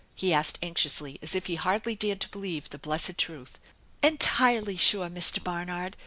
"he 0.15 0.33
asked 0.33 0.57
anxiously 0.63 1.19
as 1.21 1.35
if 1.35 1.45
he 1.45 1.53
hardly 1.53 1.93
dared 1.95 2.19
to 2.19 2.29
believe 2.29 2.67
the 2.71 2.79
blessed 2.79 3.19
truth." 3.19 3.59
Entirely 4.01 4.75
sure, 4.75 5.11
Mr. 5.11 5.43
Barnard 5.43 5.95